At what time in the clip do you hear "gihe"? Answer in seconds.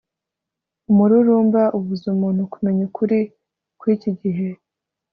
4.21-4.47